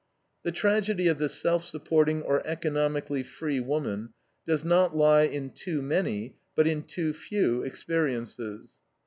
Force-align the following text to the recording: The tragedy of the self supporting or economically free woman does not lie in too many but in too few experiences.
The 0.41 0.51
tragedy 0.51 1.07
of 1.09 1.19
the 1.19 1.29
self 1.29 1.63
supporting 1.67 2.23
or 2.23 2.41
economically 2.47 3.21
free 3.21 3.59
woman 3.59 4.15
does 4.47 4.63
not 4.63 4.97
lie 4.97 5.25
in 5.25 5.51
too 5.51 5.79
many 5.83 6.37
but 6.55 6.65
in 6.65 6.81
too 6.81 7.13
few 7.13 7.61
experiences. 7.61 8.77